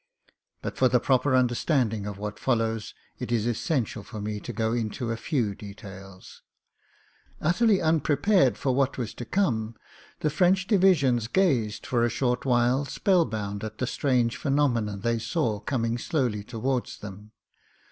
[0.63, 4.73] But, for the proper understanding of what follows, it is essential for me to go
[4.73, 6.41] into a few details.
[7.39, 9.75] Utterly unprepared for what was to come,
[10.21, 15.19] the French divi sions gazed for a short while spellbound at the strange phenomenon they
[15.19, 17.31] saw coming slowly towards them.